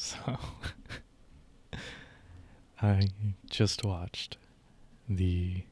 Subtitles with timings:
[0.00, 0.38] So
[2.80, 3.08] I
[3.50, 4.36] just watched
[5.08, 5.64] the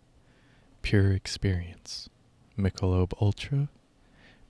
[0.83, 2.09] Pure Experience
[2.59, 3.69] Michelob Ultra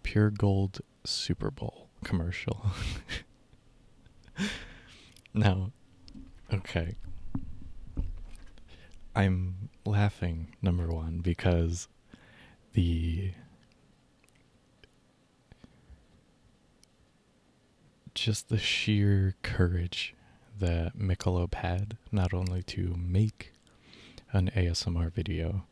[0.02, 2.64] Pure Gold Super Bowl commercial.
[5.34, 5.72] now,
[6.50, 6.96] okay.
[9.14, 11.86] I'm laughing, number one, because
[12.72, 13.32] the
[18.16, 20.14] just the sheer courage
[20.58, 23.52] that Michelob had, not only to make
[24.32, 25.64] an ASMR video,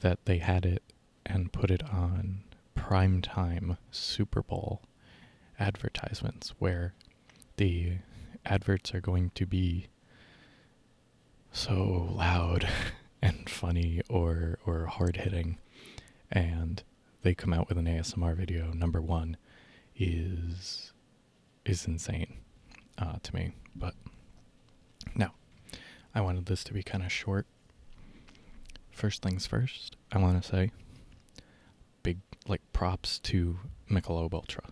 [0.00, 0.82] that they had it
[1.24, 2.42] and put it on
[2.76, 4.82] primetime Super Bowl
[5.58, 6.92] advertisements where
[7.56, 7.94] the
[8.44, 9.86] adverts are going to be
[11.50, 12.68] so loud
[13.22, 15.56] and funny or or hard hitting
[16.30, 16.82] and
[17.22, 18.72] they come out with an ASMR video.
[18.72, 19.38] Number 1
[19.96, 20.92] is
[21.66, 22.38] is insane
[22.98, 23.52] uh, to me.
[23.74, 23.94] But
[25.14, 25.30] no,
[26.14, 27.46] I wanted this to be kind of short.
[28.90, 30.70] First things first, I want to say
[32.02, 33.58] big like props to
[33.90, 34.64] Michelob Ultra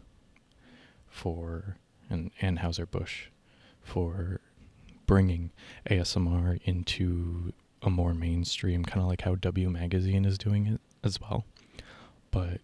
[1.08, 1.76] for
[2.08, 3.26] and Anheuser Busch
[3.82, 4.40] for
[5.06, 5.50] bringing
[5.90, 11.20] ASMR into a more mainstream, kind of like how W Magazine is doing it as
[11.20, 11.44] well.
[12.30, 12.60] But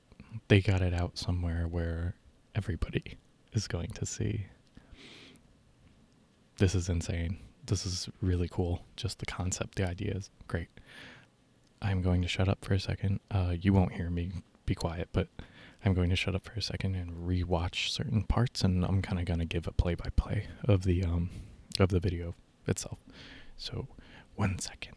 [0.49, 2.15] they got it out somewhere where
[2.55, 3.19] everybody
[3.53, 4.47] is going to see.
[6.59, 7.39] This is insane.
[7.67, 8.83] This is really cool.
[8.97, 10.69] Just the concept, the idea is great.
[11.83, 13.21] I'm going to shut up for a second.
[13.31, 14.33] Uh, you won't hear me
[14.67, 15.29] be quiet, but
[15.85, 19.19] I'm going to shut up for a second and rewatch certain parts, and I'm kind
[19.19, 21.31] of going to give a play-by-play of the um
[21.79, 22.35] of the video
[22.67, 22.99] itself.
[23.57, 23.89] So,
[24.37, 24.95] one second.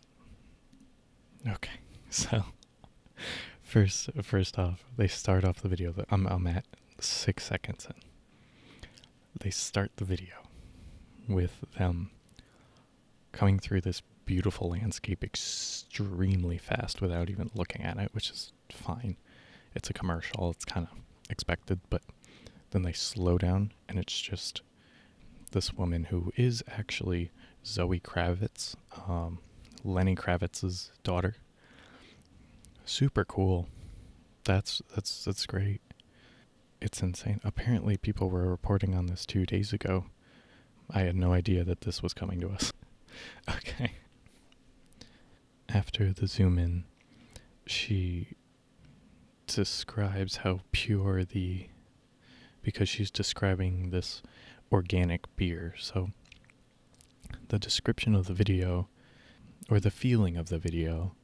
[1.47, 2.45] Okay, so
[3.61, 6.65] first first off, they start off the video I'm I'm at
[6.99, 8.12] six seconds in
[9.43, 10.35] they start the video
[11.27, 12.11] with them
[13.33, 19.17] coming through this beautiful landscape extremely fast without even looking at it, which is fine.
[19.75, 20.97] It's a commercial, it's kind of
[21.29, 22.01] expected, but
[22.71, 24.61] then they slow down and it's just
[25.51, 27.29] this woman who is actually
[27.65, 28.75] Zoe Kravitz,
[29.09, 29.39] um,
[29.83, 31.35] Lenny Kravitz's daughter.
[32.85, 33.67] Super cool.
[34.45, 35.81] That's that's that's great.
[36.83, 37.39] It's insane.
[37.45, 40.07] Apparently, people were reporting on this two days ago.
[40.91, 42.73] I had no idea that this was coming to us.
[43.49, 43.93] okay.
[45.69, 46.83] After the zoom in,
[47.65, 48.33] she
[49.47, 51.69] describes how pure the.
[52.61, 54.21] because she's describing this
[54.69, 55.75] organic beer.
[55.79, 56.09] So,
[57.47, 58.89] the description of the video,
[59.69, 61.15] or the feeling of the video,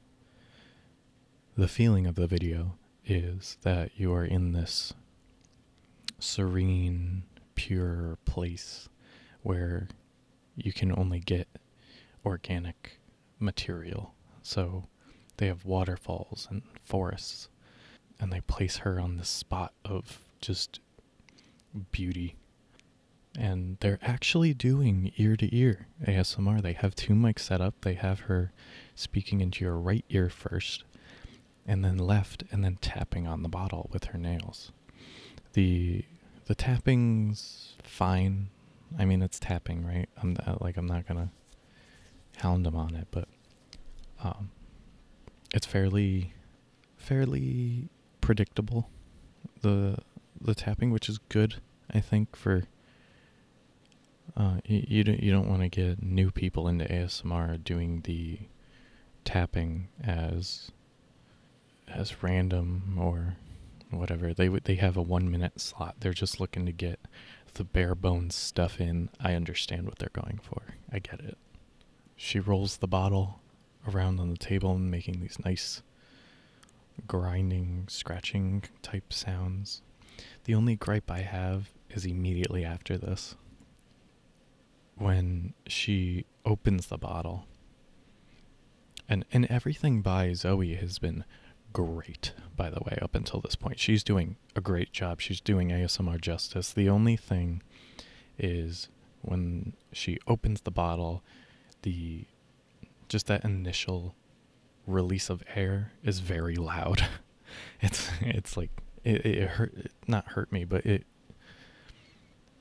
[1.57, 4.93] the feeling of the video is that you are in this
[6.19, 7.23] serene,
[7.55, 8.89] pure place
[9.41, 9.87] where
[10.55, 11.47] you can only get
[12.25, 12.99] organic
[13.39, 14.13] material.
[14.41, 14.85] So
[15.37, 17.49] they have waterfalls and forests,
[18.19, 20.79] and they place her on this spot of just
[21.91, 22.35] beauty.
[23.37, 26.61] And they're actually doing ear to ear ASMR.
[26.61, 27.75] They have two mics set up.
[27.81, 28.51] They have her
[28.95, 30.83] speaking into your right ear first,
[31.65, 34.71] and then left, and then tapping on the bottle with her nails
[35.53, 36.03] the
[36.45, 38.49] the tapping's fine.
[38.97, 40.09] I mean, it's tapping, right?
[40.21, 41.31] I'm uh, like I'm not gonna
[42.37, 43.27] hound them on it, but
[44.23, 44.51] um,
[45.53, 46.33] it's fairly
[46.97, 47.89] fairly
[48.21, 48.89] predictable.
[49.61, 49.97] The
[50.39, 51.55] the tapping, which is good,
[51.93, 52.63] I think for.
[54.37, 58.39] Uh, you, you don't you don't want to get new people into ASMR doing the
[59.25, 60.71] tapping as
[61.87, 63.35] as random or
[63.89, 64.33] whatever.
[64.33, 65.95] They they have a one minute slot.
[65.99, 66.99] They're just looking to get
[67.53, 69.09] the bare bones stuff in.
[69.19, 70.61] I understand what they're going for.
[70.91, 71.37] I get it.
[72.15, 73.39] She rolls the bottle
[73.87, 75.81] around on the table and making these nice
[77.07, 79.81] grinding, scratching type sounds.
[80.43, 83.35] The only gripe I have is immediately after this.
[84.95, 87.45] When she opens the bottle.
[89.07, 91.23] And and everything by Zoe has been
[91.73, 93.79] great, by the way, up until this point.
[93.79, 95.21] She's doing a great job.
[95.21, 96.73] She's doing ASMR justice.
[96.73, 97.61] The only thing
[98.37, 98.87] is
[99.21, 101.23] when she opens the bottle,
[101.83, 102.25] the
[103.07, 104.15] just that initial
[104.85, 107.05] release of air is very loud.
[107.81, 108.69] it's it's like
[109.03, 111.05] it, it hurt it not hurt me, but it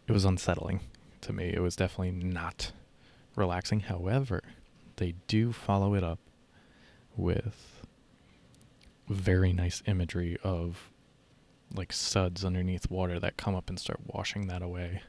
[0.06, 0.80] it was unsettling
[1.22, 1.52] to me.
[1.52, 2.72] It was definitely not
[3.36, 3.80] relaxing.
[3.80, 4.42] However,
[4.96, 6.18] they do follow it up
[7.16, 7.77] with
[9.08, 10.90] very nice imagery of
[11.74, 15.02] like suds underneath water that come up and start washing that away.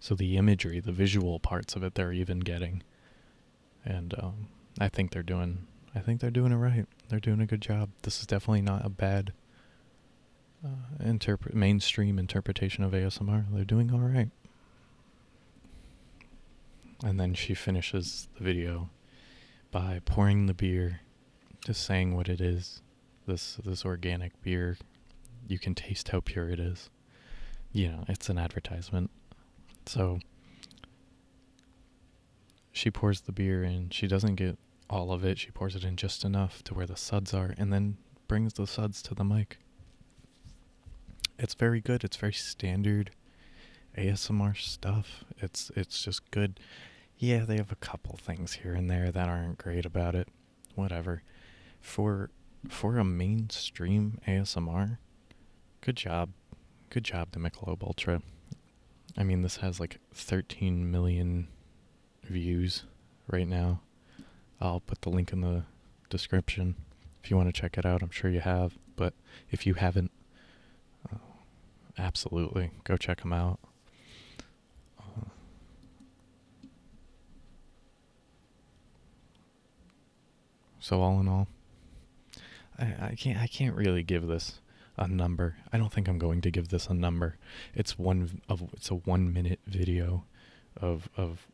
[0.00, 2.82] So the imagery, the visual parts of it, they're even getting,
[3.84, 4.48] and um,
[4.78, 5.66] I think they're doing.
[5.94, 6.86] I think they're doing it right.
[7.08, 7.90] They're doing a good job.
[8.02, 9.32] This is definitely not a bad
[10.64, 11.12] uh,
[11.52, 13.46] mainstream interpretation of ASMR.
[13.50, 14.28] They're doing all right.
[17.02, 18.90] And then she finishes the video
[19.70, 21.00] by pouring the beer,
[21.64, 22.82] just saying what it is.
[23.28, 24.78] This this organic beer,
[25.46, 26.88] you can taste how pure it is.
[27.72, 29.10] You know, it's an advertisement.
[29.84, 30.20] So
[32.72, 33.90] she pours the beer in.
[33.90, 34.56] She doesn't get
[34.88, 35.38] all of it.
[35.38, 37.98] She pours it in just enough to where the suds are and then
[38.28, 39.58] brings the suds to the mic.
[41.38, 42.04] It's very good.
[42.04, 43.10] It's very standard
[43.94, 45.22] ASMR stuff.
[45.36, 46.60] It's it's just good.
[47.18, 50.28] Yeah, they have a couple things here and there that aren't great about it.
[50.76, 51.22] Whatever.
[51.82, 52.30] For
[52.66, 54.98] for a mainstream ASMR,
[55.80, 56.30] good job.
[56.90, 58.22] Good job to Michelob Ultra.
[59.16, 61.48] I mean, this has like 13 million
[62.24, 62.84] views
[63.30, 63.80] right now.
[64.60, 65.64] I'll put the link in the
[66.08, 66.76] description
[67.22, 68.02] if you want to check it out.
[68.02, 69.12] I'm sure you have, but
[69.50, 70.10] if you haven't,
[71.12, 71.18] uh,
[71.98, 73.60] absolutely go check them out.
[80.80, 81.48] So all in all,
[82.78, 84.60] I, I can't I can't really give this
[84.96, 85.56] a number.
[85.72, 87.36] I don't think I'm going to give this a number.
[87.74, 90.24] It's one of it's a one minute video
[90.76, 91.46] of of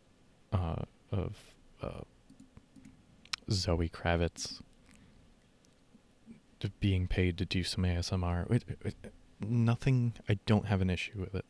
[0.53, 1.37] uh, of
[1.83, 2.03] uh,
[3.51, 4.61] Zoe Kravitz
[6.81, 8.51] being paid to do some ASMR.
[8.51, 10.15] It, it, nothing.
[10.29, 11.45] I don't have an issue with it.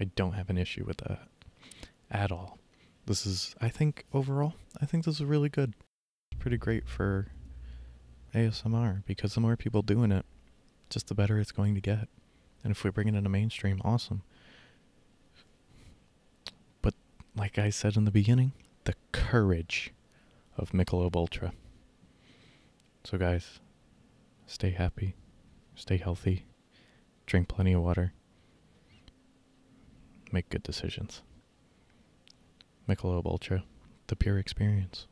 [0.00, 1.28] I don't have an issue with that
[2.10, 2.58] at all.
[3.06, 5.74] This is, I think, overall, I think this is really good.
[6.30, 7.28] It's pretty great for
[8.34, 10.24] ASMR because the more people doing it,
[10.90, 12.08] just the better it's going to get.
[12.62, 14.22] And if we bring it into mainstream, awesome.
[16.82, 16.94] But
[17.36, 18.52] like I said in the beginning,
[18.84, 19.92] the courage
[20.56, 21.52] of Michelob Ultra.
[23.04, 23.60] So guys,
[24.46, 25.14] stay happy,
[25.74, 26.44] stay healthy,
[27.26, 28.12] drink plenty of water,
[30.32, 31.22] make good decisions.
[32.88, 33.64] Michelob Ultra,
[34.08, 35.06] the pure experience.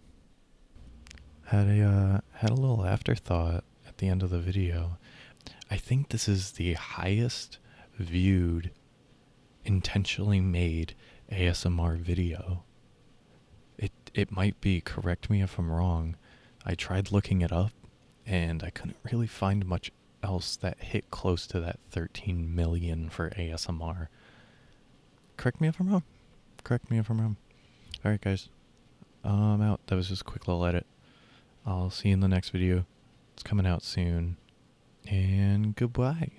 [1.46, 4.98] Had a uh, had a little afterthought at the end of the video.
[5.70, 7.58] I think this is the highest
[7.98, 8.70] viewed,
[9.64, 10.94] intentionally made
[11.31, 12.64] ASMR video.
[13.78, 14.81] It it might be.
[14.81, 16.16] Correct me if I'm wrong.
[16.64, 17.72] I tried looking it up,
[18.26, 19.92] and I couldn't really find much
[20.22, 24.08] else that hit close to that 13 million for ASMR.
[25.37, 26.02] Correct me if I'm wrong.
[26.64, 27.37] Correct me if I'm wrong.
[28.04, 28.49] All right, guys.
[29.22, 29.81] I'm out.
[29.87, 30.87] That was just a quick little edit.
[31.66, 32.86] I'll see you in the next video.
[33.34, 34.36] It's coming out soon.
[35.08, 36.30] And goodbye.